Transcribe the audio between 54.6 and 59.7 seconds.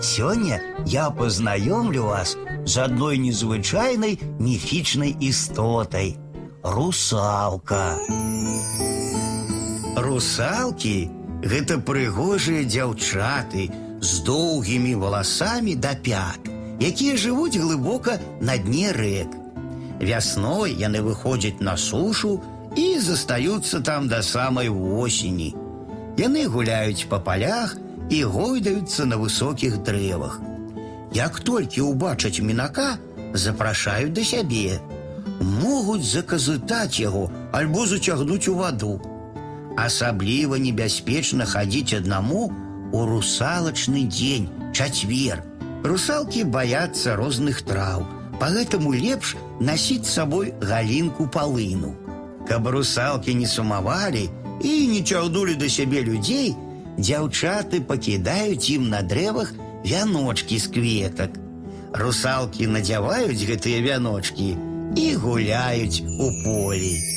і не цягнулі да сябе людзей, дзяўчаты пакідаюць ім на дрэвах